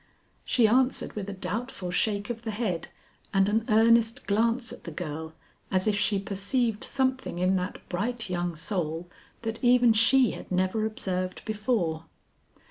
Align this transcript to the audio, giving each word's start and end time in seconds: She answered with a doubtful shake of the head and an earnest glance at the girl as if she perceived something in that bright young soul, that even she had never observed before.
She 0.43 0.67
answered 0.67 1.13
with 1.13 1.29
a 1.29 1.31
doubtful 1.33 1.91
shake 1.91 2.31
of 2.31 2.41
the 2.41 2.49
head 2.49 2.87
and 3.35 3.47
an 3.47 3.65
earnest 3.69 4.25
glance 4.25 4.73
at 4.73 4.83
the 4.83 4.89
girl 4.91 5.33
as 5.69 5.85
if 5.85 5.95
she 5.95 6.17
perceived 6.17 6.83
something 6.83 7.37
in 7.37 7.55
that 7.57 7.87
bright 7.87 8.27
young 8.27 8.55
soul, 8.55 9.07
that 9.43 9.63
even 9.63 9.93
she 9.93 10.31
had 10.31 10.51
never 10.51 10.87
observed 10.87 11.45
before. 11.45 12.05